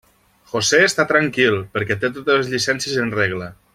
[0.53, 3.53] José està tranquil, perquè té totes les llicències en regla.